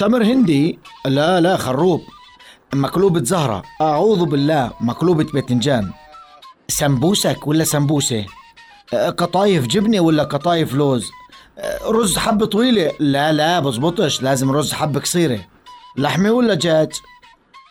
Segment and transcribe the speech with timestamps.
[0.00, 2.00] تمر هندي؟ لا لا خروب.
[2.74, 3.62] مقلوبة زهرة.
[3.80, 5.92] أعوذ بالله مقلوبة باذنجان.
[6.68, 8.26] سمبوسك ولا سمبوسة؟
[8.94, 11.10] أه، قطايف جبنة ولا قطايف لوز؟
[11.58, 14.22] أه، رز حبة طويلة؟ لا لا بزبطش.
[14.22, 15.40] لازم رز حبة قصيرة.
[15.96, 16.92] لحمة ولا دجاج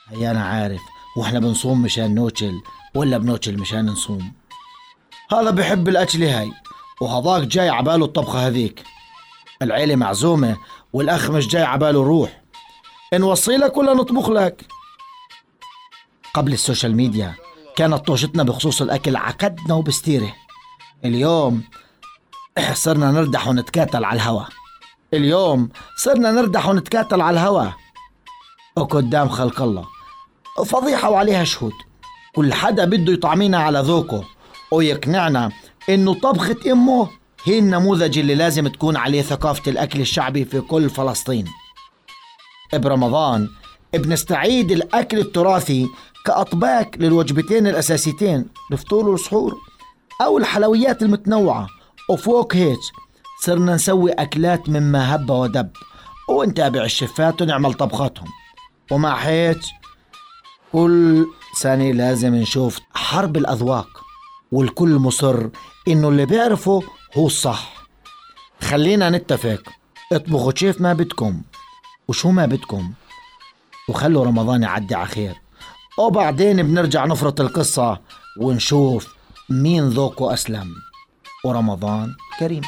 [0.09, 0.81] هي أنا عارف.
[1.17, 2.53] وإحنا بنصوم مشان نوكل
[2.95, 4.33] ولا بنوكل مشان نصوم؟
[5.31, 6.51] هذا بحب الأكلة هاي.
[7.01, 8.83] وهذاك جاي عباله الطبخة هذيك.
[9.61, 10.57] العيلة معزومة
[10.93, 12.41] والأخ مش جاي عباله روح.
[13.13, 14.65] نوصي لك ولا نطبخ لك.
[16.33, 17.35] قبل السوشيال ميديا
[17.75, 20.33] كانت طوشتنا بخصوص الأكل عقدنا وبستيرة.
[21.05, 21.63] اليوم
[22.73, 24.43] صرنا نردح ونتكاتل على الهوا.
[25.13, 27.71] اليوم صرنا نردح ونتكاتل على الهوا.
[28.77, 29.87] وقدام خلق الله.
[30.65, 31.73] فضيحة وعليها شهود.
[32.35, 34.23] كل حدا بده يطعمينا على ذوقه.
[34.71, 35.51] ويقنعنا
[35.89, 37.09] إنه طبخة أمه
[37.43, 41.45] هي النموذج اللي لازم تكون عليه ثقافة الأكل الشعبي في كل فلسطين.
[42.73, 43.49] برمضان
[43.93, 45.87] بنستعيد الأكل التراثي
[46.25, 49.55] كأطباق للوجبتين الأساسيتين الفطور والسحور
[50.21, 51.67] أو الحلويات المتنوعة
[52.09, 52.79] وفوق هيك
[53.43, 55.69] صرنا نسوي أكلات مما هب ودب
[56.29, 58.27] ونتابع الشفات ونعمل طبخاتهم.
[58.91, 59.59] ومع هيك
[60.73, 63.87] كل سنة لازم نشوف حرب الأذواق
[64.51, 65.47] والكل مصر
[65.87, 66.81] إنه اللي بيعرفه
[67.17, 67.73] هو الصح.
[68.61, 69.61] خلينا نتفق.
[70.13, 71.41] اطبخوا كيف ما بدكم.
[72.07, 72.93] وشو ما بدكم.
[73.89, 75.35] وخلوا رمضان يعدي على خير.
[75.99, 78.01] وبعدين بنرجع نفرط القصة
[78.39, 79.07] ونشوف
[79.49, 80.75] مين ذوقه أسلم.
[81.45, 82.61] ورمضان كريم.